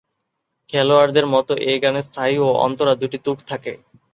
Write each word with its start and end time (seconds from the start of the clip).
খেয়ালের 0.69 1.25
মতো 1.27 1.53
এ 1.65 1.83
গানে 1.83 2.01
স্থায়ী 2.01 2.35
ও 2.39 2.57
অন্তরা 2.65 2.93
দুটি 3.01 3.17
তুক 3.25 3.37
থাকে। 3.47 3.71